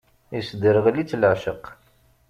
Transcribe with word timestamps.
Isderɣel-itt 0.37 1.17
leɛceq. 1.21 1.63